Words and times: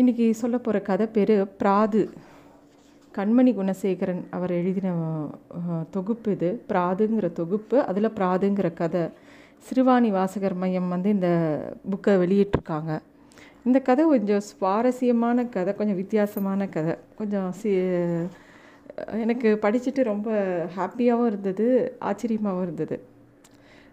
இன்றைக்கி 0.00 0.30
சொல்ல 0.30 0.58
போகிற 0.58 0.82
கதை 0.84 1.06
பேர் 1.06 1.56
பிராது. 1.56 2.10
கண்மணி 3.16 3.50
குணசேகரன் 3.56 4.22
அவர் 4.30 4.50
எழுதின 4.50 4.92
தொகுப்பு 5.90 6.30
இது. 6.30 6.62
பிராதுங்கிற 6.68 7.32
தொகுப்பு 7.32 7.82
அதில் 7.90 8.08
பிராதுங்கிற 8.08 8.72
கதை. 8.74 9.02
சிறுவாணி 9.66 10.08
வாசகர் 10.08 10.54
மையம் 10.54 10.88
வந்து 10.88 11.10
இந்த 11.10 11.28
புக்கை 11.90 12.14
வெளியிட்டிருக்காங்க. 12.22 12.98
இந்த 13.64 13.80
கதை 13.80 14.04
கொஞ்சம் 14.04 14.40
சுவாரஸ்யமான 14.40 15.44
கதை 15.44 15.74
கொஞ்சம் 15.74 15.96
வித்தியாசமான 15.96 16.68
கதை. 16.68 16.94
கொஞ்சம் 17.16 17.52
சி 17.52 17.70
எனக்கு 19.24 19.58
படிச்சுட்டு 19.62 20.02
ரொம்ப 20.02 20.30
ஹாப்பியாகவும் 20.76 21.26
இருந்தது 21.26 21.96
ஆச்சரியமாகவும் 22.00 22.62
இருந்தது. 22.62 23.09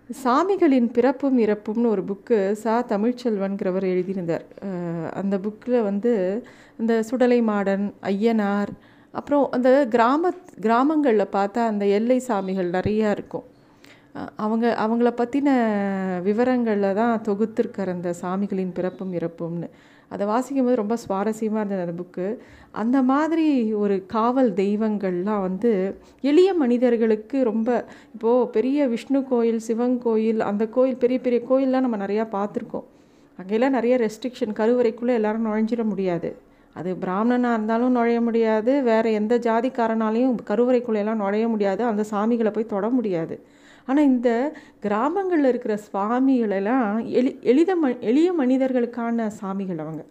சாமிகளின் 0.10 0.90
பிறப்பும் 0.92 1.40
இறப்பும்னு 1.40 1.92
ஒரு 1.94 2.04
புக்கு 2.10 2.38
சா. 2.52 2.74
தமிழ்ச்செல்வன்கிறவர் 2.90 3.86
எழுதியிருந்தார். 3.94 4.46
அந்த 5.14 5.36
புக்கில் 5.38 5.84
வந்து 5.84 6.14
இந்த 6.80 7.04
சுடலை 7.04 7.40
மாடன் 7.42 7.86
ஐயனார் 8.12 8.72
அப்புறம் 9.14 9.52
அந்த 9.52 9.70
கிராம 9.90 10.32
கிராமங்களில் 10.66 11.34
பார்த்தா 11.34 11.62
அந்த 11.72 11.86
எல்லை 11.98 12.18
சாமிகள் 12.28 12.70
நிறையா 12.78 13.10
இருக்கும். 13.18 13.46
அவங்க 14.36 14.66
அவங்கள 14.84 15.10
பற்றின 15.22 15.50
விவரங்களில் 16.28 16.98
தான் 17.02 17.22
தொகுத்திருக்கார் 17.28 17.96
அந்த 17.96 18.14
சாமிகளின் 18.22 18.74
பிறப்பும் 18.74 19.14
இறப்பும்னு. 19.14 19.70
அதை 20.10 20.28
வாசிக்கும் 20.28 20.66
போது 20.66 20.76
ரொம்ப 20.76 20.96
சுவாரஸ்யமாக 21.08 21.62
இருந்தது 21.62 21.86
அந்த 21.86 21.96
புக்கு 22.02 22.38
அந்த 22.72 23.02
மாதிரி 23.02 23.74
ஒரு 23.74 24.04
காவல் 24.06 24.54
தெய்வங்கள்லாம் 24.54 25.42
வந்து 25.42 25.72
எளிய 26.22 26.54
மனிதர்களுக்கு 26.54 27.44
ரொம்ப 27.44 27.86
இப்போது 28.14 28.50
பெரிய 28.50 28.88
விஷ்ணு 28.88 29.24
கோயில் 29.24 29.60
சிவன் 29.60 29.98
கோயில் 29.98 30.40
அந்த 30.40 30.68
கோயில் 30.68 30.96
பெரிய 30.96 31.20
பெரிய 31.20 31.42
கோயிலெலாம் 31.50 31.86
நம்ம 31.88 31.98
நிறையா 31.98 32.26
பார்த்துருக்கோம். 32.38 32.84
அங்கெல்லாம் 33.38 33.72
நிறைய 33.72 33.96
ரெஸ்ட்ரிக்ஷன் 33.98 34.58
கருவறைக்குள்ளே 34.60 35.14
எல்லாரும் 35.14 35.46
நுழைஞ்சிட 35.46 35.84
முடியாது. 35.84 36.36
அது 36.74 36.96
பிராமணனாக 36.96 37.54
இருந்தாலும் 37.54 37.92
நுழைய 37.92 38.22
முடியாது. 38.22 38.84
வேறு 38.84 39.14
எந்த 39.14 39.38
ஜாதிக்காரனாலையும் 39.38 40.36
கருவறைக்குள்ளெல்லாம் 40.48 41.22
நுழைய 41.24 41.48
முடியாது. 41.48 41.84
அந்த 41.84 42.04
சாமிகளை 42.12 42.52
போய் 42.54 42.66
தொட 42.66 42.90
முடியாது. 42.90 43.36
ஆனால் 43.88 44.08
இந்த 44.12 44.30
கிராமங்களில் 44.86 45.50
இருக்கிற 45.52 45.74
சுவாமிகளெல்லாம் 45.88 46.98
எளி 47.20 47.32
எளித 47.52 47.72
ம 47.84 47.92
எளிய 48.10 48.30
மனிதர்களுக்கான 48.42 49.28
சாமிகள் 49.40 49.82
அவங்க. 49.86 50.02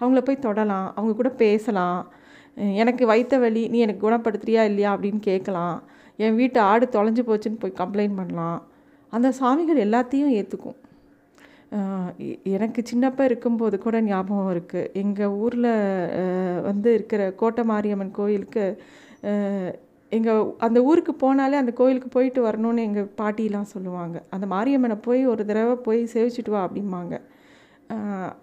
அவங்கள 0.00 0.20
போய் 0.28 0.44
தொடலாம். 0.46 0.88
அவங்க 0.96 1.14
கூட 1.20 1.30
பேசலாம். 1.44 2.00
எனக்கு 2.82 3.04
வைத்த 3.12 3.34
வழி 3.44 3.62
நீ 3.72 3.78
எனக்கு 3.86 4.02
குணப்படுத்துறியா 4.06 4.62
இல்லையா 4.70 4.90
அப்படின்னு 4.94 5.20
கேட்கலாம். 5.30 5.76
என் 6.24 6.38
வீட்டு 6.40 6.58
ஆடு 6.70 6.84
தொலைஞ்சு 6.96 7.22
போச்சுன்னு 7.28 7.62
போய் 7.64 7.80
கம்ப்ளைண்ட் 7.82 8.18
பண்ணலாம். 8.20 8.60
அந்த 9.12 9.28
சாமிகள் 9.40 9.84
எல்லாத்தையும் 9.86 10.34
ஏற்றுக்கும் 10.38 10.78
எனக்கு 12.56 12.80
சின்னப்ப 12.90 13.20
இருக்கும்போது 13.28 13.76
கூட 13.78 13.96
ஞாபகம் 14.06 14.50
இருக்குது 14.54 14.90
எங்கள் 15.00 15.34
ஊரில் 15.42 15.70
வந்து 16.68 16.88
இருக்கிற 16.98 17.22
கோட்டை 17.40 17.62
மாரியம்மன் 17.70 18.16
கோயிலுக்கு 18.18 18.64
எங்கள் 20.16 20.42
அந்த 20.66 20.78
ஊருக்கு 20.90 21.12
போனாலே 21.22 21.56
அந்த 21.62 21.72
கோயிலுக்கு 21.80 22.10
போயிட்டு 22.14 22.40
வரணும்னு 22.46 22.84
எங்கள் 22.88 23.08
பாட்டிலாம் 23.20 23.72
சொல்லுவாங்க. 23.72 24.16
அந்த 24.34 24.46
மாரியம்மனை 24.54 24.96
போய் 25.06 25.22
ஒரு 25.32 25.42
தடவை 25.48 25.74
போய் 25.86 26.00
சேவிச்சிட்டு 26.14 26.54
வா 26.54 26.60
அப்படிம்பாங்க. 26.68 27.14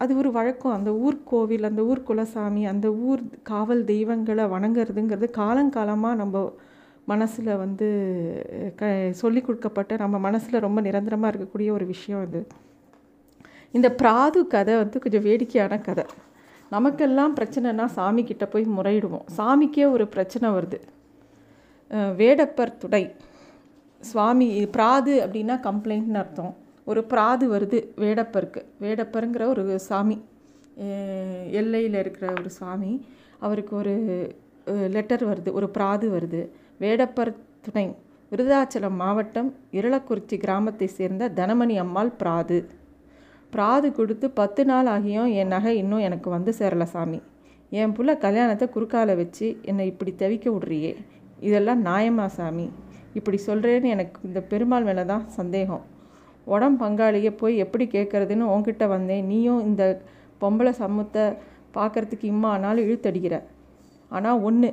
அது 0.03 0.11
ஒரு 0.21 0.29
வழக்கம். 0.37 0.75
அந்த 0.77 0.91
ஊர் 1.05 1.17
கோவில் 1.31 1.69
அந்த 1.69 1.81
ஊர் 1.89 2.01
குலசாமி 2.09 2.63
அந்த 2.73 2.87
ஊர் 3.07 3.23
காவல் 3.51 3.83
தெய்வங்களை 3.91 4.45
வணங்குறதுங்கிறது 4.53 5.27
காலங்காலமாக 5.41 6.19
நம்ம 6.21 6.45
மனசில் 7.11 7.51
வந்து 7.63 7.87
க 8.79 8.91
சொல்லி 9.21 9.41
கொடுக்கப்பட்ட 9.41 9.97
நம்ம 10.03 10.17
மனசில் 10.27 10.63
ரொம்ப 10.67 10.79
நிரந்தரமாக 10.87 11.31
இருக்கக்கூடிய 11.31 11.69
ஒரு 11.77 11.85
விஷயம் 11.93 12.23
அது. 12.25 12.41
இந்த 13.77 13.87
பிராது 13.99 14.39
கதை 14.53 14.75
வந்து 14.83 14.97
கொஞ்சம் 15.03 15.25
வேடிக்கையான 15.27 15.79
கதை. 15.87 16.05
நமக்கெல்லாம் 16.75 17.35
பிரச்சனைனா 17.39 17.85
சாமி 17.97 18.23
கிட்ட 18.23 18.45
போய் 18.53 18.65
முறையிடுவோம். 18.77 19.25
சாமிக்கே 19.37 19.85
ஒரு 19.95 20.07
பிரச்சனை 20.13 20.49
வருது. 20.57 20.79
வேடப்பர் 21.91 22.77
துடை. 22.77 23.03
சுவாமி 24.01 24.47
பிராது 24.67 25.13
அப்படின்னா 25.25 25.55
கம்ப்ளைண்ட்னு 25.67 26.21
அர்த்தம். 26.21 26.53
ஒரு 26.85 27.03
பிராது 27.03 27.45
வருது 27.53 27.79
வேடப்பருக்கு. 28.03 28.61
வேடப்பருங்கிற 28.81 29.43
ஒரு 29.45 29.79
சாமி. 29.79 30.17
எல்லையில் 31.59 31.97
இருக்கிற 32.03 32.33
ஒரு 32.39 32.49
சாமி. 32.49 32.91
அவருக்கு 33.39 33.73
ஒரு 33.75 33.93
லெட்டர் 34.95 35.23
வருது. 35.29 35.51
ஒரு 35.51 35.69
பிராது 35.69 36.07
வருது. 36.15 36.41
வேடப்பர் 36.79 37.33
துணை. 37.61 37.85
விருதாச்சலம் 38.31 38.99
மாவட்டம் 39.01 39.49
இருளக்குறிச்சி 39.71 40.37
கிராமத்தை 40.37 40.87
சேர்ந்த 40.87 41.29
தனமணி 41.35 41.75
அம்மாள் 41.77 42.17
பிராது. 42.21 42.57
பிராது 43.51 43.91
கொடுத்து 43.91 44.29
பத்து 44.29 44.61
நாள் 44.65 44.85
ஆகியும் 44.85 45.29
என் 45.33 45.47
நகை 45.47 45.77
இன்னும் 45.77 46.05
எனக்கு 46.07 46.29
வந்து 46.29 46.53
சேரல 46.59 46.83
சாமி. 46.83 47.19
என் 47.69 47.93
புள்ள 47.97 48.17
கல்யாணத்தை 48.17 48.67
குறுக்கால 48.75 49.15
வச்சு 49.15 49.47
என்னை 49.61 49.85
இப்படி 49.87 50.13
தவிக்க 50.17 50.45
விட்றியே. 50.55 50.91
இதெல்லாம் 51.47 51.81
நியாயமா 51.85 52.25
சாமி. 52.37 52.67
இப்படி 53.17 53.37
சொல்கிறேன்னு 53.47 53.93
எனக்கு 53.95 54.19
இந்த 54.23 54.39
பெருமாள் 54.51 54.87
மேலே 54.87 55.03
தான் 55.05 55.25
சந்தேகம். 55.37 55.83
உடம் 56.53 56.79
பங்காளியை 56.81 57.31
போய் 57.41 57.61
எப்படி 57.63 57.85
கேட்குறதுன்னு 57.95 58.51
உன்கிட்ட 58.53 58.87
வந்தேன். 58.87 59.27
நீயும் 59.31 59.61
இந்த 59.69 59.83
பொம்பளை 60.41 60.73
சமூகத்தை 60.81 61.23
பார்க்கறதுக்கு 61.77 62.25
இம்மா 62.33 62.51
நாள் 62.65 62.85
இழுத்தடிக்கிற. 62.85 63.35
ஆனால் 64.09 64.41
ஒன்று 64.47 64.69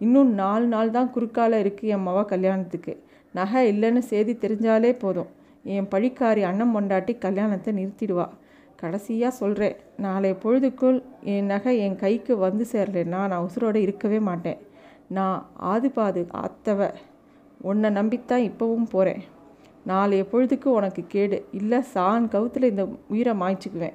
இன்னும் 0.00 0.30
நாலு 0.42 0.66
நாள் 0.74 0.94
தான் 0.96 1.12
குறுக்கால 1.14 1.58
இருக்குது 1.62 1.92
என் 1.94 2.06
மவ 2.08 2.18
கல்யாணத்துக்கு. 2.32 2.92
நகை 3.34 3.62
இல்லைன்னு 3.72 4.02
செய்தி 4.10 4.32
தெரிஞ்சாலே 4.44 4.92
போதும். 5.04 5.30
என் 5.64 5.88
பழிக்காரி 5.94 6.42
அண்ணன் 6.50 6.74
பொண்டாட்டி 6.74 7.12
கல்யாணத்தை 7.24 7.72
நிறுத்திடுவா. 7.78 8.26
கடைசியாக 8.80 9.38
சொல்கிறேன் 9.40 9.76
நாளை 10.04 10.30
பொழுதுக்குள் 10.42 10.98
என் 11.32 11.48
நகை 11.52 11.74
என் 11.84 11.96
கைக்கு 12.02 12.36
வந்து 12.46 12.64
சேரலைன்னா 12.72 13.20
நான் 13.30 13.46
உசுரோடு 13.46 13.80
இருக்கவே 13.86 14.18
மாட்டேன். 14.28 14.58
நான் 15.08 15.50
ஆதுபாது 15.62 16.26
ஆத்தவ. 16.34 16.94
உன்னை 17.60 17.90
நம்பித்தான் 17.90 18.50
இப்போவும் 18.50 18.88
போகிறேன் 18.90 19.22
நாளைய 19.84 20.24
பொழுதுக்கு 20.32 20.64
உனக்கு 20.64 21.04
கேடு. 21.08 21.46
இல்லை 21.52 21.82
சான் 21.82 22.28
கவுத்தில் 22.28 22.62
இந்த 22.62 22.88
உயிரை 23.08 23.34
மாய்ச்சிக்குவேன். 23.34 23.94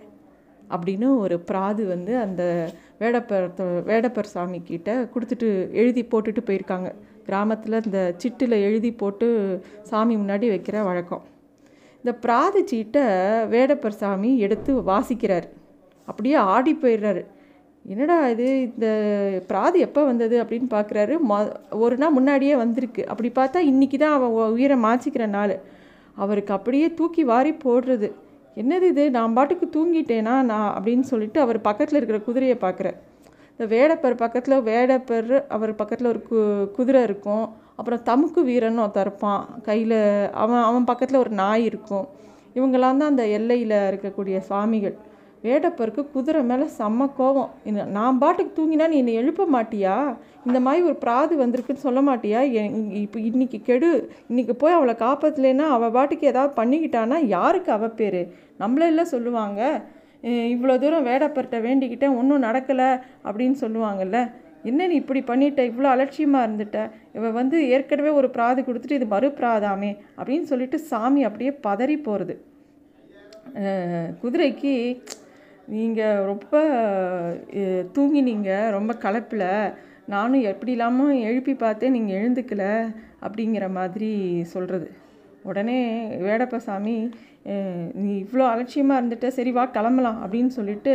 அப்படின்னு 0.70 1.18
ஒரு 1.18 1.40
பிராது 1.40 1.86
வந்து 1.88 2.18
அந்த 2.18 2.70
வேடப்பரத்தை 3.00 3.84
வேடப்பர் 3.84 4.26
சாமி 4.26 4.62
கிட்ட 4.64 5.10
கொடுத்துட்டு 5.14 5.72
எழுதி 5.72 6.04
போட்டுட்டு 6.04 6.38
போயிருக்காங்க. 6.46 6.94
கிராமத்தில் 7.24 7.86
இந்த 7.86 8.16
சிட்டில் 8.18 8.50
எழுதி 8.50 8.94
போட்டு 8.94 9.62
சாமி 9.84 10.16
முன்னாடி 10.16 10.50
வைக்கிற 10.50 10.84
வழக்கம். 10.84 11.24
இந்த 11.98 12.14
பிராது 12.14 12.68
சீட்டை 12.68 13.02
வேடப்பர் 13.46 13.94
சாமி 13.94 14.40
எடுத்து 14.40 14.82
வாசிக்கிறார். 14.82 15.50
அப்படியே 16.06 16.36
ஆடி 16.36 16.78
போயிடுறாரு. 16.82 17.26
என்னடா 17.86 18.18
இது? 18.34 18.48
இந்த 18.68 18.88
பிராது 19.48 19.78
எப்போ 19.80 20.02
வந்தது 20.04 20.36
அப்படின்னு 20.44 20.68
பார்க்குறாரு 20.76 21.14
மொ 21.30 21.38
ஒரு 21.86 21.96
நாள் 21.98 22.16
முன்னாடியே 22.18 22.56
வந்திருக்கு. 22.56 23.04
அப்படி 23.12 23.30
பார்த்தா 23.40 23.62
இன்றைக்கி 23.72 23.98
தான் 24.04 24.16
அவன் 24.18 24.36
உயிரை 24.56 24.78
மாச்சிக்கிற 24.86 25.26
நாள். 25.28 25.56
அவருக்கு 26.18 26.54
அப்படியே 26.54 26.88
தூக்கி 26.94 27.24
வாரி 27.24 27.52
போடுறது. 27.66 28.10
என்னது 28.58 28.88
இது? 28.94 29.04
நான் 29.12 29.36
பாட்டுக்கு 29.38 29.68
தூங்கிட்டேனா 29.76 30.36
நான் 30.52 30.70
அப்படின்னு 30.78 31.06
சொல்லிட்டு 31.12 31.40
அவர் 31.40 31.60
பக்கத்தில் 31.62 32.00
இருக்கிற 32.00 32.20
குதிரையை 32.28 32.58
பார்க்குறார் 32.66 32.98
இந்த 33.54 33.66
வேடப்பர் 33.76 34.16
பக்கத்தில் 34.16 34.64
வேடப்பர் 34.70 35.32
அவர் 35.56 35.72
பக்கத்தில் 35.76 36.12
ஒரு 36.12 36.22
கு 36.30 36.38
குதிரை 36.78 37.02
இருக்கும். 37.04 37.46
அப்புறம் 37.76 38.02
தமுக்கு 38.10 38.42
வீரன்னு 38.50 38.84
ஒருத்தன் 38.86 39.06
இருப்பான். 39.08 39.44
கையில் 39.68 39.98
அவன் 40.44 40.64
அவன் 40.70 40.88
பக்கத்தில் 40.92 41.24
ஒரு 41.24 41.30
நாய் 41.42 41.64
இருக்கும். 41.64 42.06
இவங்கெல்லாம் 42.56 43.00
தான் 43.02 43.12
அந்த 43.14 43.26
எல்லையில் 43.38 43.76
இருக்கக்கூடிய 43.92 44.38
சுவாமிகள். 44.48 44.96
வேடப்பருக்கு 45.46 46.02
குதிரை 46.14 46.42
மேலே 46.50 46.66
செம்ம 46.78 47.08
கோவம். 47.20 47.50
நான் 47.98 48.20
பாட்டுக்கு 48.22 48.52
தூங்கினா 48.58 48.86
நீ 48.92 48.98
என்னை 49.02 49.14
எழுப்ப 49.22 49.48
மாட்டியா? 49.56 49.96
இந்த 50.48 50.60
மாதிரி 50.66 50.82
ஒரு 50.90 50.96
பிராது 51.04 51.34
வந்திருக்குன்னு 51.42 51.86
சொல்ல 51.88 52.02
மாட்டியா? 52.10 52.40
இப்போ 53.04 53.20
இன்றைக்கி 53.30 53.60
கெடு. 53.70 53.90
இன்றைக்கி 54.32 54.54
போய் 54.62 54.78
அவளை 54.78 54.96
காப்பாற்றலைன்னா 55.04 55.66
அவள் 55.78 55.96
பாட்டுக்கு 55.98 56.30
ஏதாவது 56.34 56.54
பண்ணிக்கிட்டான்னா 56.62 57.18
யாருக்கு 57.36 57.72
அவ 57.78 57.90
பேர்? 58.02 58.22
நம்மளெல்லாம் 58.62 59.14
சொல்லுவாங்க. 59.16 59.62
இவ்வளோ 60.54 60.76
தூரம் 60.82 61.08
வேடப்பர்கிட்ட 61.10 61.58
வேண்டிக்கிட்டேன். 61.68 62.18
ஒன்றும் 62.20 62.46
நடக்கலை. 62.48 62.90
அப்படின்னு 63.28 63.58
சொல்லுவாங்கல்ல. 63.64 64.20
என்ன 64.70 64.86
நீ 64.90 64.96
இப்படி 65.02 65.22
பண்ணிட்ட? 65.30 65.62
இவ்வளோ 65.72 65.88
அலட்சியமாக 65.96 66.46
இருந்துட்ட. 66.48 66.80
இவ 67.18 67.32
வந்து 67.40 67.58
ஏற்கனவே 67.76 68.12
ஒரு 68.20 68.28
பிராது 68.36 68.62
கொடுத்துட்டு 68.68 69.00
இது 69.00 69.08
மறு 69.16 69.30
பிராதாமே 69.40 69.92
அப்படின்னு 70.20 70.48
சொல்லிட்டு 70.52 70.78
சாமி 70.92 71.22
அப்படியே 71.30 71.52
பதறி 71.68 71.98
போகிறது 72.08 72.36
குதிரைக்கு 74.22 74.72
நீங்கள் 75.68 76.26
ரொம்ப 76.26 76.54
தூங்கினீங்க 77.96 78.50
ரொம்ப 78.70 78.94
களைப்பில் 78.94 79.48
நானும் 80.06 80.42
எப்படி 80.42 80.72
இல்லாமல் 80.72 81.22
எழுப்பி 81.28 81.54
பார்த்தேன் 81.56 81.96
நீங்கள் 81.98 82.20
எழுந்துக்கல 82.22 82.64
அப்படிங்கிற 83.26 83.72
மாதிரி 83.72 84.10
சொல்கிறது 84.54 84.88
உடனே 85.44 85.80
வேடப்ப 86.26 86.58
சாமி 86.66 86.98
நீ 88.02 88.12
இவ்வளோ 88.24 88.46
அலட்சியமாக 88.52 89.00
இருந்துட்ட 89.00 89.28
சரி 89.28 89.52
வா 89.52 89.64
கிளம்பலாம் 89.78 90.20
அப்படின்னு 90.24 90.52
சொல்லிட்டு 90.58 90.94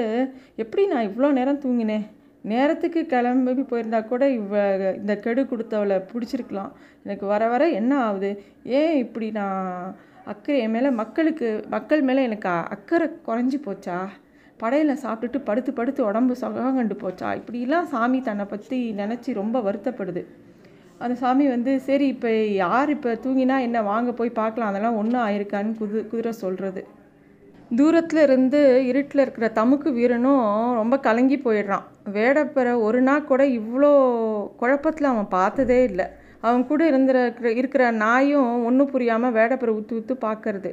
எப்படி 0.56 0.86
நான் 0.86 1.08
இவ்வளோ 1.08 1.30
நேரம் 1.38 1.62
தூங்கினேன்? 1.64 2.06
நேரத்துக்கு 2.44 3.00
கிளம்பி 3.06 3.62
போயிருந்தா 3.70 4.00
கூட 4.06 4.24
இவ 4.30 4.54
இந்த 5.00 5.14
கெடு 5.24 5.42
கொடுத்தவளை 5.42 5.96
பிடிச்சிருக்கலாம். 6.12 6.70
எனக்கு 7.04 7.26
வர 7.26 7.48
வர 7.48 7.62
என்ன 7.80 7.92
ஆகுது? 8.04 8.30
ஏன் 8.78 8.94
இப்படி 8.96 9.30
நான் 9.30 9.96
அக்கறை 10.24 10.60
என் 10.60 10.70
மேலே? 10.70 10.90
மக்களுக்கு 11.02 11.48
மக்கள் 11.68 12.02
மேலே 12.02 12.22
எனக்கு 12.22 12.48
அக்கறை 12.76 13.08
குறைஞ்சி 13.28 13.60
போச்சா? 13.66 13.98
படையில் 14.62 15.00
சாப்பிட்டுட்டு 15.04 15.40
படுத்து 15.48 15.72
படுத்து 15.78 16.00
உடம்பு 16.10 16.34
கண்டு 16.78 16.96
போச்சா? 17.02 17.30
இப்படிலாம் 17.40 17.88
சாமி 17.94 18.20
தன்னை 18.28 18.46
பற்றி 18.52 18.78
நினச்சி 19.00 19.32
ரொம்ப 19.40 19.60
வருத்தப்படுது. 19.68 20.22
அந்த 21.04 21.14
சாமி 21.22 21.44
வந்து 21.54 21.72
சரி 21.88 22.06
இப்போ 22.14 22.30
யார் 22.64 22.90
இப்போ 22.94 23.10
தூங்கினா 23.24 23.56
என்ன? 23.66 23.82
வாங்க 23.90 24.12
போய் 24.20 24.38
பார்க்கலாம். 24.38 24.70
அதெல்லாம் 24.72 25.00
ஒன்றும் 25.02 25.24
ஆயிருக்கான்னு 25.26 25.74
குது 25.80 25.98
குதிரை 26.12 26.32
சொல்கிறது 26.44 26.82
தூரத்தில் 27.78 28.22
இருந்து 28.26 28.60
இருட்டில் 28.90 29.22
இருக்கிற 29.24 29.46
தமுக்கு 29.58 29.88
வீரனும் 29.96 30.44
ரொம்ப 30.80 30.94
கலங்கி 31.06 31.36
போயிடுறான். 31.46 31.84
வேடப்பெற 32.14 32.68
ஒரு 32.86 33.00
நாள் 33.08 33.28
கூட 33.30 33.42
இவ்வளோ 33.58 33.90
குழப்பத்தில் 34.60 35.12
அவன் 35.12 35.28
பார்த்ததே 35.36 35.78
இல்லை. 35.90 36.06
அவன் 36.46 36.64
கூட 36.70 36.82
இருந்துருக்கிற 36.90 37.50
இருக்கிற 37.60 37.84
நாயும் 38.04 38.50
ஒன்றும் 38.68 38.92
புரியாமல் 38.94 39.34
வேடப்பெற 39.38 39.70
ஊற்று 39.78 39.96
ஊற்று 39.98 40.14
பார்க்கறது. 40.26 40.70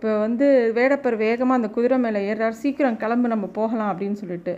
இப்போ 0.00 0.12
வந்து 0.18 0.46
வேடப்பர் 0.76 1.14
வேகமாக 1.22 1.58
அந்த 1.58 1.68
குதிரை 1.74 1.96
மேலே 2.04 2.20
ஏறார் 2.28 2.54
சீக்கிரம் 2.60 2.96
கிளம்பு 3.00 3.26
நம்ம 3.32 3.46
போகலாம் 3.56 3.90
அப்படின்னு 3.92 4.20
சொல்லிட்டு. 4.20 4.54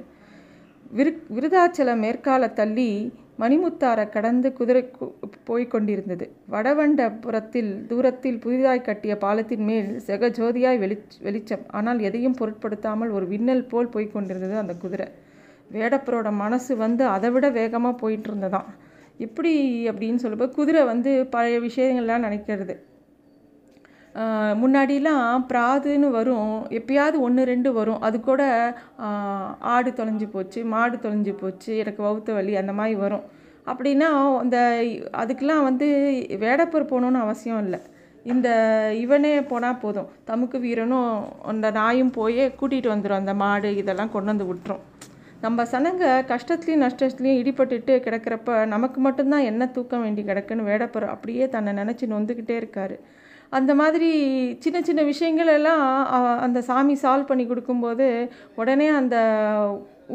விரு 0.90 1.10
விருதாச்சலம் 1.36 2.02
மேற்கால 2.04 2.48
தள்ளி 2.58 2.86
மணிமுத்தாரை 3.42 4.04
கடந்து 4.08 4.48
குதிரை 4.58 4.82
போய் 5.48 5.66
கொண்டிருந்தது. 5.72 6.26
வடவண்டபுரத்தில் 6.52 7.72
தூரத்தில் 7.88 8.38
புதிதாய் 8.44 8.84
கட்டிய 8.88 9.16
பாலத்தின் 9.24 9.64
மேல் 9.70 9.90
செகஜோதியாய் 10.06 10.80
வெளி 10.84 10.98
வெளிச்சம். 11.26 11.64
ஆனால் 11.70 12.04
எதையும் 12.10 12.38
பொருட்படுத்தாமல் 12.42 13.16
ஒரு 13.16 13.28
விண்ணல் 13.32 13.64
போல் 13.72 13.92
போய் 13.96 14.08
கொண்டிருந்தது 14.14 14.56
அந்த 14.62 14.76
குதிரை. 14.84 15.08
வேடப்பரோட 15.70 16.30
மனசு 16.44 16.72
வந்து 16.84 17.04
அதை 17.16 17.30
விட 17.30 17.50
வேகமாக 17.58 18.00
போயிட்டு 18.04 18.30
இருந்ததான் 18.32 18.70
இப்படி 19.18 19.54
அப்படின்னு 19.90 20.22
சொல்லும்போது 20.24 20.56
குதிரை 20.60 20.84
வந்து 20.92 21.12
பழைய 21.36 21.58
விஷயங்கள்லாம் 21.68 22.26
நினைக்கிறது. 22.28 22.76
முன்னாடிலாம் 24.62 25.44
பிராதுன்னு 25.50 26.08
வரும். 26.16 26.50
எப்பயாவது 26.78 27.18
ஒன்று 27.26 27.42
ரெண்டு 27.50 27.70
வரும். 27.78 28.00
அது 28.06 28.16
கூட 28.20 28.42
ஆடு 29.74 29.90
தொலைஞ்சி 30.00 30.26
போச்சு 30.34 30.62
மாடு 30.72 30.96
தொலைஞ்சி 31.04 31.32
போச்சு 31.42 31.72
எனக்கு 31.82 32.02
வவுத்த 32.08 32.32
வலி 32.38 32.54
அந்த 32.62 32.72
மாதிரி 32.80 32.96
வரும். 33.04 33.24
அப்படின்னா 33.72 34.08
அந்த 34.42 34.58
அதுக்கெலாம் 35.22 35.66
வந்து 35.68 35.88
வேடப்பர் 36.44 36.90
போகணுன்னு 36.92 37.24
அவசியம் 37.26 37.62
இல்லை. 37.64 37.80
இந்த 38.32 38.48
இவனே 39.04 39.32
போனால் 39.50 39.80
போதும். 39.84 40.10
தமுக்கு 40.30 40.58
வீரனும் 40.64 41.12
அந்த 41.52 41.70
நாயும் 41.78 42.12
போய் 42.18 42.42
கூட்டிகிட்டு 42.60 42.92
வந்துடும் 42.94 43.20
அந்த 43.22 43.34
மாடு 43.42 43.70
இதெல்லாம் 43.82 44.12
கொண்டு 44.14 44.30
வந்து 44.32 44.48
விட்டுரும். 44.50 44.82
நம்ம 45.44 45.62
சனங்க 45.70 46.04
கஷ்டத்துலேயும் 46.32 46.84
நஷ்டத்துலேயும் 46.86 47.40
இடிபட்டுட்டு 47.42 47.94
கிடக்கிறப்ப 48.04 48.58
நமக்கு 48.74 48.98
மட்டும்தான் 49.06 49.48
என்ன 49.50 49.62
தூக்கம் 49.76 50.04
வேண்டி 50.04 50.22
கிடக்குன்னு 50.22 50.68
வேடப்பர் 50.70 51.06
அப்படியே 51.14 51.48
தன்னை 51.54 51.72
நினச்சி 51.80 52.06
நொந்துக்கிட்டே 52.12 52.56
இருக்காரு. 52.62 52.98
அந்த 53.58 53.72
மாதிரி 53.80 54.10
சின்ன 54.64 54.78
சின்ன 54.88 55.00
விஷயங்கள் 55.12 55.50
எல்லாம் 55.58 55.82
அந்த 56.44 56.58
சாமி 56.68 56.94
சால்வ் 57.02 57.30
பண்ணி 57.30 57.44
கொடுக்கும்போது 57.46 58.06
உடனே 58.60 58.88
அந்த 59.00 59.16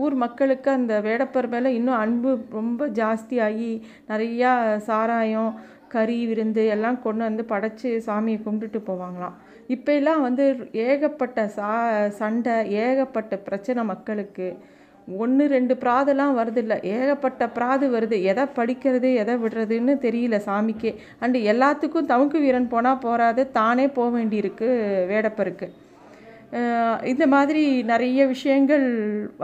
ஊர் 0.04 0.16
மக்களுக்கு 0.24 0.70
அந்த 0.70 0.94
வேடப்பர் 1.02 1.48
மேலே 1.48 1.70
இன்னும் 1.78 2.02
அன்பு 2.04 2.32
ரொம்ப 2.60 2.88
ஜாஸ்தியாகி 3.00 3.72
நிறையா 4.10 4.52
சாராயம் 4.88 5.52
கறி 5.94 6.18
விருந்து 6.30 6.64
எல்லாம் 6.76 6.98
கொண்டு 7.02 7.24
வந்து 7.24 7.44
படைச்சி 7.52 7.90
சாமியை 8.08 8.40
கும்பிட்டுட்டு 8.46 8.80
போவாங்களாம். 8.90 9.36
இப்போ 9.76 9.92
எல்லாம் 10.00 10.22
வந்து 10.22 10.46
ஏகப்பட்ட 10.88 11.48
சா 11.58 11.70
சண்டை 12.20 12.56
ஏகப்பட்ட 12.84 13.38
பிரச்சனை 13.48 13.84
மக்களுக்கு. 13.84 14.48
ஒன்று 15.22 15.44
ரெண்டு 15.56 15.74
பிராதெல்லாம் 15.82 16.34
வருது 16.38 16.62
ஏகப்பட்ட 16.94 17.44
பிராது 17.56 17.86
வருது. 17.96 18.18
எதை 18.32 18.44
படிக்கிறது 18.60 19.10
எதை 19.22 19.36
விடுறதுன்னு 19.44 19.94
தெரியல 20.06 20.38
சாமிக்கே. 20.48 20.92
அண்டு 21.24 21.40
எல்லாத்துக்கும் 21.54 22.10
தமுக்கு 22.14 22.40
வீரன் 22.46 22.72
போனால் 22.74 23.04
போகாது 23.06 23.44
தானே 23.60 23.86
போக 23.98 24.10
வேண்டியிருக்கு 24.18 24.70
வேடப்பருக்கு. 25.12 25.70
இந்த 27.12 27.24
மாதிரி 27.34 27.64
நிறைய 27.92 28.20
விஷயங்கள் 28.34 28.86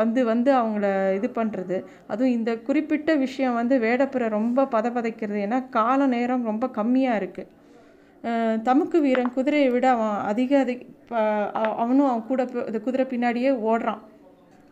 வந்து 0.01 0.21
வந்து 0.30 0.51
அவங்கள 0.60 0.86
இது 1.18 1.27
பண்ணுறது 1.39 1.77
அதுவும் 2.12 2.36
இந்த 2.38 2.51
குறிப்பிட்ட 2.68 3.15
விஷயம் 3.24 3.57
வந்து 3.60 3.77
வேடப்புரை 3.86 4.27
ரொம்ப 4.38 4.68
பதப்பதைக்கிறது. 4.75 5.39
ஏன்னா 5.48 5.60
கால 5.80 6.07
நேரம் 6.15 6.48
ரொம்ப 6.51 6.68
கம்மியாக 6.80 7.19
இருக்குது 7.21 7.51
தமுக்கு 8.68 8.98
வீரன் 9.06 9.36
குதிரையை 9.38 9.69
விட 9.71 9.86
அவன் 9.95 10.18
அதிக 10.31 10.60
அதிக 10.60 10.81
அவனும் 11.81 12.10
அவன் 12.10 12.27
கூட 12.30 12.42
இந்த 12.69 12.80
குதிரை 12.86 13.06
பின்னாடியே 13.13 13.51
ஓடுறான். 13.71 14.01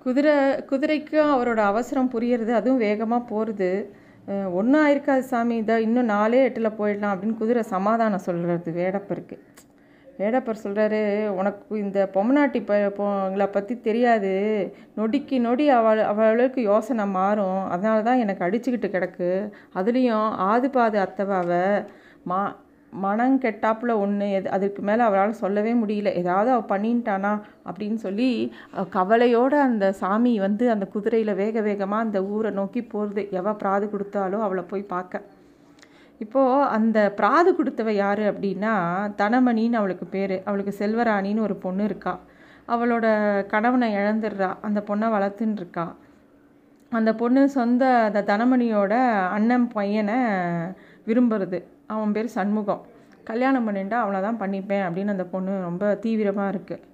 குதிரை 0.03 0.35
குதிரைக்கும் 0.69 1.31
அவரோட 1.33 1.61
அவசரம் 1.71 2.13
புரியறது 2.13 2.51
அதுவும் 2.59 2.83
வேகமாக 2.85 3.29
போகிறது 3.31 3.71
ஒன்றும் 4.59 4.83
ஆயிருக்காது 4.85 5.23
சாமி 5.31 5.55
இதை 5.61 5.75
இன்னும் 5.85 6.11
நாலே 6.13 6.39
எட்டில் 6.47 6.77
போயிடலாம் 6.79 7.13
அப்படின்னு 7.13 7.39
குதிரை 7.41 7.63
சமாதானம் 7.75 8.25
சொல்கிறது 8.27 8.71
வேடப்பருக்கு. 8.79 9.37
வேடப்பர் 10.19 10.61
சொல்கிறாரு 10.63 10.99
உனக்கு 11.39 11.77
இந்த 11.83 11.99
பொம்மநாட்டி 12.15 12.59
ப 12.69 12.73
பொங்களை 12.97 13.47
பற்றி 13.51 13.75
தெரியாது. 13.87 14.33
நொடிக்கு 14.97 15.37
நொடி 15.47 15.65
அவள் 15.77 16.01
அவளுக்கு 16.11 16.61
யோசனை 16.71 17.05
மாறும். 17.19 17.61
அதனால 17.73 18.03
தான் 18.07 18.21
எனக்கு 18.23 18.45
அடிச்சுக்கிட்டு 18.47 18.89
கிடக்கு. 18.95 19.29
அதுலேயும் 19.79 20.27
ஆதுபாது 20.51 20.99
அத்தவாவை 21.05 21.63
மா 22.31 22.41
மனம் 23.03 23.39
கெட்டாப்புல 23.39 23.91
ஒன்று 24.03 24.31
எது 24.31 24.49
அதுக்கு 24.49 24.81
மேலே 24.81 25.01
அவளால் 25.01 25.33
சொல்லவே 25.41 25.73
முடியல. 25.73 26.09
ஏதாவது 26.21 26.51
அவள் 26.51 26.71
பண்ணிட்டானா 26.71 27.31
அப்படின்னு 27.69 27.99
சொல்லி 28.05 28.53
கவலையோடு 28.89 29.57
அந்த 29.59 29.91
சாமி 29.91 30.39
வந்து 30.39 30.71
அந்த 30.71 30.85
குதிரையில் 30.85 31.33
வேக 31.33 31.61
வேகமாக 31.61 32.05
அந்த 32.05 32.23
ஊரை 32.23 32.51
நோக்கி 32.51 32.83
போகிறது 32.83 33.27
எவ 33.39 33.53
பிராது 33.53 33.89
கொடுத்தாலோ 33.93 34.39
அவளை 34.47 34.63
போய் 34.63 34.91
பார்க்க. 34.95 35.21
இப்போது 36.19 36.67
அந்த 36.77 36.97
பிராது 37.15 37.51
கொடுத்தவ 37.53 37.89
யார் 37.89 38.19
அப்படின்னா 38.19 38.73
தனமணின்னு 39.21 39.79
அவளுக்கு 39.81 40.05
பேர். 40.05 40.35
அவளுக்கு 40.45 40.73
செல்வராணின்னு 40.79 41.39
ஒரு 41.39 41.55
பொண்ணு 41.55 41.83
இருக்கா. 41.83 42.19
அவளோட 42.67 43.05
கணவனை 43.45 43.95
இழந்துடுறா. 43.95 44.55
அந்த 44.61 44.83
பொண்ணை 44.87 45.07
வளர்த்துன்னு 45.17 45.59
இருக்கா. 45.63 45.95
அந்த 46.91 47.15
பொண்ணு 47.15 47.49
சொந்த 47.49 47.85
அந்த 48.07 48.21
தனமணியோட 48.21 48.93
அண்ணன் 49.35 49.67
பையனை 49.67 50.15
விரும்புறது. 51.07 51.59
அவன் 51.93 52.15
பேர் 52.15 52.35
சண்முகம். 52.37 52.81
கல்யாணம் 53.29 53.67
பண்ணிட்டா 53.67 53.97
அவளை 54.03 54.19
தான் 54.27 54.39
பண்ணிப்பேன் 54.41 54.85
அப்படின்னு 54.87 55.13
அந்த 55.15 55.25
பொண்ணு 55.33 55.53
ரொம்ப 55.67 55.93
தீவிரமாக 56.03 56.53
இருக்குது 56.53 56.85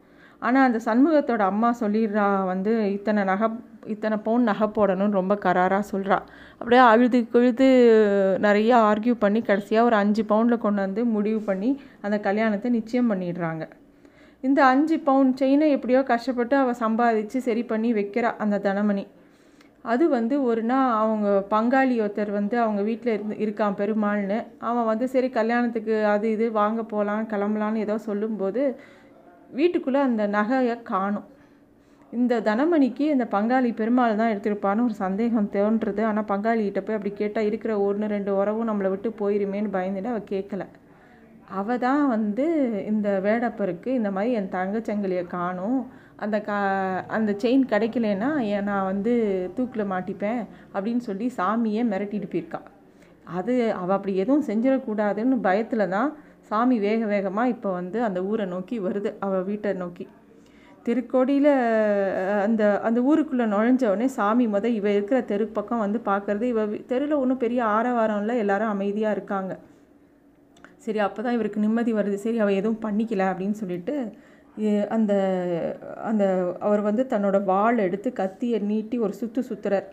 ஆனால் 0.42 0.66
அந்த 0.68 0.80
சண்முகத்தோட 0.88 1.44
அம்மா 1.52 1.70
சொல்லிடுறா 1.82 2.26
வந்து 2.52 2.72
இத்தனை 2.96 3.22
நகை 3.30 3.48
இத்தனை 3.94 4.18
பவுன் 4.26 4.48
நகை 4.50 4.68
போடணும்னு 4.76 5.18
ரொம்ப 5.20 5.34
கராராக 5.46 5.84
சொல்கிறா 5.92 6.18
அப்படியே 6.60 6.82
அழுது 6.92 7.20
குழுது 7.34 7.68
நிறைய 8.46 8.72
ஆர்கியூ 8.90 9.16
பண்ணி 9.24 9.42
கடைசியாக 9.50 9.88
ஒரு 9.90 9.96
அஞ்சு 10.02 10.24
பவுண்டில் 10.32 10.64
கொண்டு 10.66 10.82
வந்து 10.86 11.04
முடிவு 11.16 11.40
பண்ணி 11.50 11.70
அந்த 12.06 12.18
கல்யாணத்தை 12.28 12.72
நிச்சயம் 12.78 13.10
பண்ணிடுறாங்க. 13.12 13.66
இந்த 14.44 14.60
அஞ்சு 14.72 14.96
பவுன் 15.10 15.30
செயினை 15.42 15.68
எப்படியோ 15.76 16.02
கஷ்டப்பட்டு 16.12 16.56
அவள் 16.64 16.82
சம்பாதிச்சு 16.84 17.40
சரி 17.48 17.64
பண்ணி 17.72 17.92
வைக்கிறா 18.00 18.32
அந்த 18.44 18.60
தனமணி. 18.68 19.06
அது 19.92 20.04
வந்து 20.16 20.36
ஒரு 20.50 20.62
நாள் 20.72 20.96
அவங்க 21.02 21.28
பங்காளி 21.54 21.96
ஒருத்தர் 22.04 22.32
வந்து 22.38 22.56
அவங்க 22.64 22.82
வீட்டில் 22.90 23.14
இருந்து 23.16 23.36
இருக்கான் 23.44 23.78
பெருமாள்னு. 23.82 24.40
அவன் 24.70 24.88
வந்து 24.92 25.06
சரி 25.14 25.30
கல்யாணத்துக்கு 25.38 25.96
அது 26.14 26.28
இது 26.36 26.46
வாங்க 26.62 26.82
போகலாம் 26.94 27.28
கிளம்பலான்னு 27.34 27.84
ஏதோ 27.86 27.96
சொல்லும்போது 28.08 28.62
வீட்டுக்குள்ளே 29.60 30.00
அந்த 30.08 30.24
நகையை 30.38 30.76
காணும். 30.94 31.28
இந்த 32.14 32.34
தனமணிக்கு 32.48 33.06
இந்த 33.14 33.26
பங்காளி 33.36 33.70
பெருமாள் 33.80 34.20
தான் 34.20 34.32
எடுத்திருப்பான்னு 34.34 34.86
ஒரு 34.88 34.96
சந்தேகம் 35.06 35.50
தோன்றுறது. 35.56 36.02
ஆனால் 36.10 36.30
பங்காளிகிட்ட 36.32 36.82
போய் 36.84 36.98
அப்படி 36.98 37.14
கேட்டால் 37.22 37.48
இருக்கிற 37.50 37.74
ஒன்று 37.88 38.12
ரெண்டு 38.16 38.34
உறவும் 38.40 38.70
நம்மளை 38.70 38.92
விட்டு 38.94 39.10
போயிருமேன்னு 39.22 39.76
பயந்துட்டு 39.78 40.14
அவள் 40.14 40.32
கேட்கல 40.34 40.66
அவள் 41.60 41.82
தான் 41.86 42.04
வந்து 42.16 42.46
இந்த 42.92 43.10
வேடப்பருக்கு 43.26 43.90
இந்த 44.00 44.10
மாதிரி 44.16 44.32
என் 44.40 44.54
தங்கச்சங்கிலியை 44.56 45.26
காணும். 45.38 45.80
அந்த 46.20 46.38
கா 46.48 46.58
அந்த 47.18 47.32
செயின் 47.42 47.66
கிடைக்கலன்னா 47.72 48.30
நான் 48.70 48.90
வந்து 48.92 49.14
தூக்கில் 49.58 49.92
மாட்டிப்பேன் 49.94 50.42
அப்படின்னு 50.76 51.04
சொல்லி 51.10 51.28
சாமியை 51.40 51.84
மிரட்டிட்டு 51.92 52.30
போயிருக்கான் 52.34 52.68
அது 53.38 53.54
அவள் 53.82 53.96
அப்படி 53.98 54.14
எதுவும் 54.24 54.48
செஞ்சிடக்கூடாதுன்னு 54.50 55.38
பயத்தில் 55.48 55.92
தான் 55.96 56.10
சாமி 56.50 56.76
வேக 56.86 57.02
வேகமாக 57.14 57.54
இப்போ 57.54 57.70
வந்து 57.80 57.98
அந்த 58.08 58.20
ஊரை 58.30 58.46
நோக்கி 58.54 58.76
வருது 58.86 59.10
அவள் 59.26 59.48
வீட்டை 59.50 59.72
நோக்கி. 59.84 60.06
திருக்கோடியில் 60.86 61.50
அந்த 62.46 62.64
அந்த 62.88 63.00
ஊருக்குள்ளே 63.10 63.46
நுழைஞ்ச 63.54 63.84
உடனே 63.94 64.08
சாமி 64.18 64.46
முத 64.54 64.66
இவ 64.78 64.88
இருக்கிற 64.98 65.20
தெரு 65.32 65.46
பக்கம் 65.58 65.84
வந்து 65.86 66.00
பார்க்குறது 66.10 66.46
இவ 66.54 66.62
தெருவில் 66.92 67.22
ஒன்றும் 67.22 67.42
பெரிய 67.44 67.62
ஆரவாரம் 67.78 68.22
இல்லை 68.24 68.36
எல்லாரும் 68.44 68.74
அமைதியாக 68.76 69.16
இருக்காங்க. 69.18 69.54
சரி 70.86 71.00
அப்போ 71.08 71.20
தான் 71.26 71.36
இவருக்கு 71.38 71.66
நிம்மதி 71.66 71.94
வருது. 72.00 72.18
சரி 72.26 72.40
அவள் 72.44 72.60
எதுவும் 72.62 72.84
பண்ணிக்கல 72.86 73.26
அப்படின்னு 73.32 73.58
சொல்லிட்டு 73.64 73.96
அந்த 74.96 75.14
அந்த 76.10 76.24
அவர் 76.60 76.82
வந்து 76.82 77.04
தன்னோட 77.10 77.38
வாள் 77.44 77.78
எடுத்து 77.78 78.10
கத்தியை 78.14 78.60
நீட்டி 78.72 78.98
ஒரு 79.06 79.14
சுற்று 79.14 79.42
சுற்றுறார் 79.50 79.88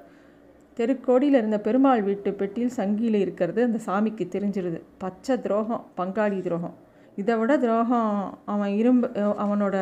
தெருக்கோடியில் 0.79 1.39
இருந்த 1.41 1.59
பெருமாள் 1.67 2.03
வீட்டு 2.03 2.31
பெட்டியில் 2.33 2.77
சங்கியில் 2.77 3.19
இருக்கிறது 3.25 3.61
அந்த 3.63 3.79
சாமிக்கு 3.87 4.25
தெரிஞ்சிருது. 4.35 4.79
பச்சை 4.99 5.35
துரோகம் 5.41 5.85
பங்காளி 5.97 6.39
துரோகம். 6.41 6.75
இதை 7.17 7.35
விட 7.37 7.53
துரோகம் 7.59 8.39
அவன் 8.45 8.73
இரும்பு 8.81 9.09
அவனோட 9.45 9.77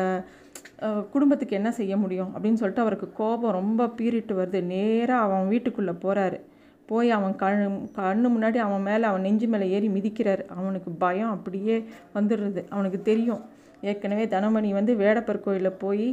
குடும்பத்துக்கு 1.11 1.55
என்ன 1.55 1.71
செய்ய 1.71 1.93
முடியும் 1.97 2.31
அப்படின்னு 2.35 2.59
சொல்லிட்டு 2.61 2.85
அவருக்கு 2.85 3.07
கோபம் 3.13 3.55
ரொம்ப 3.59 3.87
பீறிட்டு 3.97 4.33
வருது. 4.39 4.59
நேராக 4.73 5.25
அவன் 5.27 5.47
வீட்டுக்குள்ளே 5.47 5.93
போகிறாரு 6.03 6.39
போய் 6.85 7.09
அவன் 7.17 7.35
கண் 7.35 7.59
கண்ணு 7.95 8.27
முன்னாடி 8.35 8.57
அவன் 8.57 8.81
மேலே 8.81 9.03
அவன் 9.03 9.21
நெஞ்சு 9.21 9.47
மேலே 9.47 9.65
ஏறி 9.69 9.87
மிதிக்கிறார். 9.87 10.41
அவனுக்கு 10.57 10.91
பயம் 11.03 11.29
அப்படியே 11.29 11.75
வந்துடுறது. 12.15 12.61
அவனுக்கு 12.69 13.01
தெரியும். 13.01 13.43
ஏற்கனவே 13.91 14.25
தனமணி 14.35 14.69
வந்து 14.79 14.93
வேடப்பர் 15.03 15.45
கோயிலில் 15.47 15.79
போய் 15.83 16.07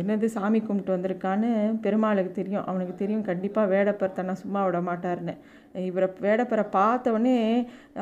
என்னது 0.00 0.28
சாமி 0.34 0.58
கும்பிட்டு 0.60 0.94
வந்திருக்கான்னு 0.94 1.50
பெருமாளுக்கு 1.84 2.32
தெரியும். 2.38 2.64
அவனுக்கு 2.70 2.94
தெரியும் 3.02 3.28
கண்டிப்பாக 3.28 3.70
வேடப்பர் 3.72 4.16
தன்னை 4.16 4.34
சும்மா 4.40 4.60
விட 4.66 4.78
மாட்டார்னு 4.88 5.34
இவரை 5.88 6.08
வேடப்பரை 6.24 6.64
பார்த்தவொடனே 6.76 7.36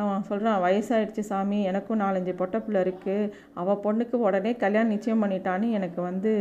அவன் 0.02 0.26
சொல்கிறான் 0.28 0.62
வயசாயிடுச்சு 0.64 1.22
சாமி 1.30 1.58
எனக்கும் 1.70 2.02
நாலஞ்சு 2.04 2.34
பொட்டப்புள்ள 2.40 2.84
இருக்குது 2.86 3.30
அவள் 3.60 3.82
பொண்ணுக்கு 3.86 4.18
உடனே 4.26 4.52
கல்யாணம் 4.64 4.94
நிச்சயம் 4.94 5.22
பண்ணிட்டான்னு 5.24 5.68
எனக்கு 5.78 6.00
வந்து 6.08 6.32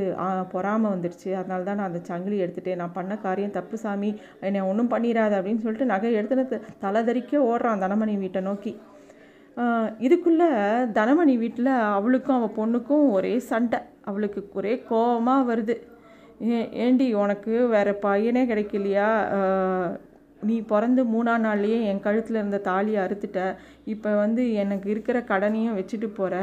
பொறாமல் 0.53 0.93
வந்துடுச்சு. 0.95 1.29
அதனால 1.41 1.67
தான் 1.69 1.79
நான் 1.81 1.91
அந்த 1.91 2.03
சங்கிலி 2.11 2.37
எடுத்துகிட்டேன் 2.45 2.81
நான் 2.83 2.97
பண்ண 2.99 3.15
காரியம் 3.27 3.57
தப்பு 3.59 3.77
சாமி. 3.85 4.11
என்னை 4.49 4.67
ஒன்றும் 4.71 4.93
பண்ணிடாது 4.95 5.37
அப்படின்னு 5.39 5.63
சொல்லிட்டு 5.65 5.93
நகை 5.93 6.15
எடுத்துன்னு 6.19 6.63
தலைதறிக்க 6.85 7.47
ஓடுறான் 7.51 7.85
தனமணி 7.85 8.15
வீட்டை 8.25 8.43
நோக்கி. 8.49 8.73
இதுக்குள்ளே 10.05 10.49
தனமணி 10.97 11.33
வீட்டில் 11.43 11.73
அவளுக்கும் 11.97 12.37
அவள் 12.37 12.57
பொண்ணுக்கும் 12.57 13.05
ஒரே 13.17 13.33
சண்டை. 13.51 13.79
அவளுக்கு 14.09 14.41
ஒரே 14.59 14.73
கோபமாக 14.89 15.47
வருது. 15.51 15.75
ஏ 16.49 16.57
ஏண்டி 16.85 17.05
உனக்கு 17.23 17.53
வேறு 17.73 17.93
பையனே 18.07 18.43
கிடைக்கலையா? 18.49 19.07
நீ 20.47 20.55
பிறந்து 20.71 21.01
மூணாம் 21.11 21.43
நாள்லேயே 21.45 21.77
என் 21.89 22.01
கழுத்தில் 22.05 22.39
இருந்த 22.39 22.57
தாலியை 22.67 22.99
அறுத்துட்ட. 23.03 23.39
இப்போ 23.93 24.09
வந்து 24.23 24.41
எனக்கு 24.63 24.87
இருக்கிற 24.93 25.17
கடனையும் 25.29 25.77
வச்சுட்டு 25.79 26.07
போகிற 26.17 26.35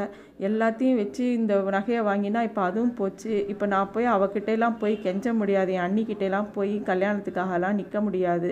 எல்லாத்தையும் 0.48 1.00
வச்சு 1.02 1.24
இந்த 1.32 1.54
நகையை 1.76 2.02
வாங்கினா 2.08 2.40
இப்போ 2.48 2.62
அதுவும் 2.68 2.94
போச்சு. 3.00 3.32
இப்போ 3.52 3.66
நான் 3.74 3.92
போய் 3.94 4.14
அவகிட்டெல்லாம் 4.14 4.78
போய் 4.82 4.96
கெஞ்ச 5.06 5.34
முடியாது. 5.40 5.72
என் 5.76 5.86
அண்ணிக்கிட்டேலாம் 5.88 6.48
போய் 6.56 6.74
கல்யாணத்துக்காகலாம் 6.90 7.78
நிற்க 7.80 8.00
முடியாது. 8.00 8.50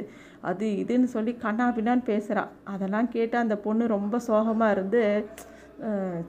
அது 0.48 0.66
இதுன்னு 0.82 1.08
சொல்லி 1.14 1.32
கண்ணா 1.44 1.64
பின்னான்னு 1.76 2.04
பேசுகிறா 2.10 2.44
அதெல்லாம் 2.72 3.08
கேட்டு 3.14 3.36
அந்த 3.44 3.56
பொண்ணு 3.64 3.86
ரொம்ப 3.96 4.18
சோகமாக 4.28 4.74
இருந்து 4.76 5.00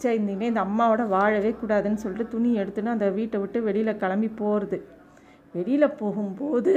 சரி 0.02 0.18
இனிமேல் 0.22 0.52
இந்த 0.52 0.62
அம்மாவோட 0.68 1.04
வாழவே 1.16 1.52
கூடாதுன்னு 1.62 2.02
சொல்லிட்டு 2.04 2.34
துணி 2.34 2.50
எடுத்துன்னு 2.62 2.96
அந்த 2.96 3.08
வீட்டை 3.18 3.40
விட்டு 3.40 3.60
வெளியில் 3.68 4.00
கிளம்பி 4.04 4.30
போகிறது 4.42 4.80
வெளியில் 5.56 5.96
போகும்போது 6.02 6.74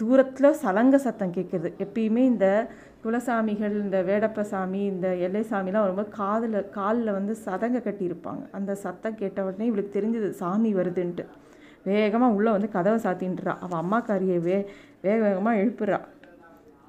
தூரத்தில் 0.00 0.58
சலங்க 0.62 0.96
சத்தம் 1.04 1.34
கேட்குது 1.36 1.68
எப்பயுமே 1.84 2.22
இந்த 2.32 2.46
குலசாமிகள் 3.04 3.74
இந்த 3.84 3.98
வேடப்ப 4.08 4.44
சாமி 4.50 4.80
இந்த 4.92 5.08
எல்லை 5.26 5.42
சாமிலாம் 5.50 5.88
ரொம்ப 5.90 6.04
காதில் 6.18 6.58
காலில் 6.76 7.16
வந்து 7.18 7.34
சதங்க 7.46 7.78
கட்டியிருப்பாங்க. 7.86 8.42
அந்த 8.58 8.72
சத்தம் 8.84 9.18
கேட்ட 9.20 9.44
உடனே 9.46 9.68
இவளுக்கு 9.70 9.96
தெரிஞ்சது 9.96 10.28
சாமி 10.42 10.70
வருதுன்ட்டு. 10.80 11.24
வேகமாக 11.88 12.36
உள்ளே 12.38 12.50
வந்து 12.56 12.70
கதவை 12.76 12.98
சாத்தின்ட்டுறா 13.06 13.54
அவள் 13.64 13.80
அம்மாக்காரியை 13.82 14.38
வே 14.46 14.56
வேக 15.04 15.18
வேகமாக 15.26 15.60
எழுப்புறா. 15.62 15.98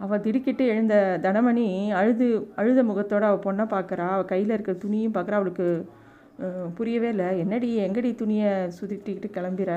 அவள் 0.04 0.24
திடுக்கிட்டு 0.26 0.64
எழுந்த 0.74 0.96
தனமணி 1.26 1.66
அழுது 2.00 2.28
அழுத 2.60 2.84
முகத்தோடு 2.90 3.26
அவள் 3.30 3.46
பொண்ணை 3.48 3.66
பார்க்குறா 3.74 4.06
அவள் 4.16 4.32
கையில் 4.34 4.54
இருக்கிற 4.56 4.76
துணியும் 4.84 5.16
பார்க்குறா 5.16 5.40
அவளுக்கு 5.40 5.68
புரியவே 6.78 7.10
இல்லை. 7.14 7.28
என்னடி 7.44 7.70
எங்கடி 7.86 8.10
துணியை 8.22 8.52
சுற்றிக்கிட்டு 8.78 9.30
கிளம்பிற? 9.38 9.72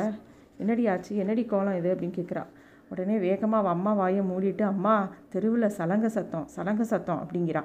என்னடி 0.63 0.85
ஆச்சு? 0.93 1.13
என்னடி 1.23 1.43
கோலம் 1.53 1.79
இது? 1.81 1.89
அப்படின்னு 1.95 2.19
கேட்குறா 2.19 2.45
உடனே 2.93 3.17
வேகமாக 3.27 3.61
அவள் 3.63 3.75
அம்மா 3.77 3.93
வாயை 4.01 4.23
மூடிட்டு 4.31 4.65
அம்மா 4.71 4.95
தெருவில் 5.33 5.75
சலங்க 5.77 6.07
சத்தம் 6.17 6.47
சலங்க 6.57 6.83
சத்தம் 6.93 7.21
அப்படிங்கிறா. 7.23 7.63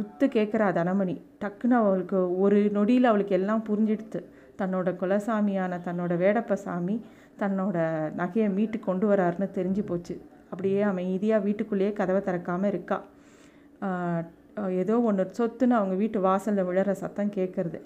உத்து 0.00 0.26
கேட்குறா 0.36 0.66
தனமணி. 0.78 1.16
டக்குன்னு 1.42 1.76
அவளுக்கு 1.80 2.18
ஒரு 2.44 2.58
நொடியில் 2.76 3.10
அவளுக்கு 3.10 3.34
எல்லாம் 3.40 3.66
புரிஞ்சிடுத்து. 3.68 4.20
தன்னோட 4.60 4.88
குலசாமியான 5.00 5.78
தன்னோட 5.86 6.12
வேடப்ப 6.22 6.56
சாமி 6.66 6.96
தன்னோட 7.40 7.76
நகையை 8.20 8.48
மீட்டு 8.56 8.78
கொண்டு 8.88 9.06
வராருன்னு 9.10 9.48
தெரிஞ்சு 9.58 9.82
போச்சு. 9.90 10.14
அப்படியே 10.54 10.80
அமைதியாக 10.92 11.44
வீட்டுக்குள்ளேயே 11.48 11.92
கதவை 12.00 12.20
திறக்காமல் 12.28 12.70
இருக்கா. 12.72 12.98
ஏதோ 14.82 14.96
ஒன்று 15.08 15.24
சொத்துன்னு 15.38 15.74
அவங்க 15.78 15.94
வீட்டு 16.02 16.18
வாசலில் 16.26 16.66
விழற 16.68 16.90
சத்தம் 17.02 17.32
கேட்குறது 17.36 17.78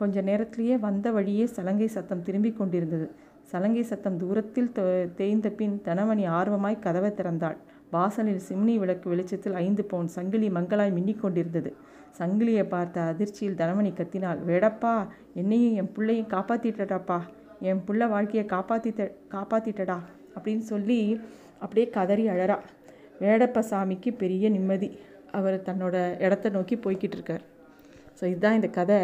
கொஞ்ச 0.00 0.22
நேரத்திலேயே 0.28 0.76
வந்த 0.86 1.06
வழியே 1.16 1.44
சலங்கை 1.56 1.88
சத்தம் 1.94 2.24
திரும்பி 2.26 2.50
கொண்டிருந்தது. 2.58 3.06
சலங்கை 3.50 3.84
சத்தம் 3.90 4.18
தூரத்தில் 4.22 4.70
தேய்ந்த 5.18 5.48
பின் 5.58 5.74
தனமணி 5.86 6.24
ஆர்வமாய் 6.38 6.84
கதவை 6.86 7.10
திறந்தாள். 7.18 7.56
வாசலில் 7.94 8.42
சிம்னி 8.48 8.74
விளக்கு 8.82 9.06
வெளிச்சத்தில் 9.12 9.56
ஐந்து 9.64 9.82
பவுன் 9.90 10.10
சங்கிலி 10.16 10.48
மங்களாய் 10.56 10.94
மின்னிக் 10.96 11.22
கொண்டிருந்தது. 11.22 11.70
சங்கிலியை 12.18 12.64
பார்த்த 12.74 13.06
அதிர்ச்சியில் 13.12 13.58
தனமணி 13.60 13.90
கத்தினாள். 13.98 14.40
வேடப்பா 14.48 14.94
என்னையும் 15.40 15.76
என் 15.80 15.92
பிள்ளையும் 15.96 16.32
காப்பாற்றிட்டடாப்பா 16.34 17.18
என் 17.70 17.82
பிள்ளை 17.88 18.06
வாழ்க்கையை 18.14 18.44
காப்பாற்றிட்ட 18.54 19.02
காப்பாற்றிட்டடா 19.34 19.98
அப்படின்னு 20.36 20.64
சொல்லி 20.72 21.00
அப்படியே 21.64 21.86
கதறி 21.96 22.24
அழறா. 22.34 22.56
வேடப்ப 23.22 23.62
சாமிக்கு 23.70 24.10
பெரிய 24.22 24.44
நிம்மதி. 24.56 24.90
அவர் 25.38 25.56
தன்னோட 25.68 25.96
இடத்த 26.24 26.46
நோக்கி 26.56 26.76
போய்கிட்டு 26.84 27.16
இருக்கார். 27.18 27.44
ஸோ 28.18 28.22
இதுதான் 28.32 28.58
இந்த 28.60 28.68
கதை. 28.78 28.98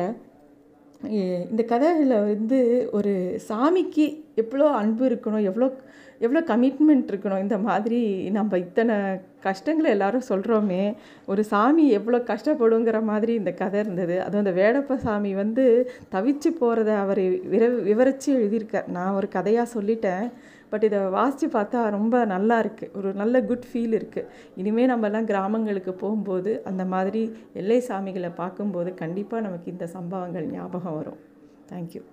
இந்த 1.53 1.63
கதையில் 1.73 2.15
வந்து 2.31 2.59
ஒரு 2.99 3.13
சாமிக்கு 3.49 4.07
எவ்வளோ 4.43 4.67
அன்பு 4.81 5.05
இருக்கணும் 5.11 5.47
எவ்வளோ 5.51 5.69
எவ்வளோ 6.25 6.41
கமிட்மெண்ட் 6.51 7.11
இருக்கணும்? 7.13 7.43
இந்த 7.45 7.57
மாதிரி 7.67 8.01
நம்ம 8.37 8.59
இத்தனை 8.65 8.97
கஷ்டங்களை 9.47 9.89
எல்லாரும் 9.97 10.29
சொல்கிறோமே 10.31 10.83
ஒரு 11.33 11.43
சாமி 11.53 11.85
எவ்வளோ 11.99 12.19
கஷ்டப்படுங்கிற 12.31 13.01
மாதிரி 13.11 13.33
இந்த 13.41 13.53
கதை 13.63 13.79
இருந்தது. 13.85 14.17
அதுவும் 14.25 14.45
அந்த 14.45 14.55
வேடப்ப 14.61 14.99
சாமி 15.07 15.33
வந்து 15.43 15.65
தவிச்சு 16.15 16.53
போகிறத 16.61 16.91
அவர் 17.05 17.23
விர 17.55 17.65
விவரித்து 17.89 18.31
எழுதியிருக்கார். 18.39 18.89
நான் 18.99 19.17
ஒரு 19.21 19.29
கதையாக 19.37 19.75
சொல்லிட்டேன். 19.77 20.27
பட் 20.73 20.85
இதை 20.89 20.99
வாசித்து 21.17 21.47
பார்த்தா 21.55 21.83
ரொம்ப 21.97 22.17
நல்லா 22.35 22.57
இருக்குது 22.65 22.93
ஒரு 22.99 23.11
நல்ல 23.21 23.41
குட் 23.51 23.69
ஃபீல் 23.71 23.95
இருக்குது 23.99 24.29
இனிமேல் 24.61 24.93
நம்மலாம் 24.93 25.31
கிராமங்களுக்கு 25.31 25.95
போகும்போது 26.03 26.53
அந்த 26.71 26.85
மாதிரி 26.95 27.23
எல்லை 27.63 27.81
சாமிகளை 27.89 28.33
பார்க்கும்போது 28.43 28.93
கண்டிப்பாக 29.03 29.47
நமக்கு 29.49 29.73
இந்த 29.75 29.89
சம்பவங்கள் 29.97 30.53
ஞாபகம் 30.57 30.99
வரும். 31.01 31.21
தேங்க்யூ 31.73 32.05